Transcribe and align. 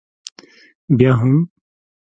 بیا 0.97 1.11
هم؟ 1.19 1.33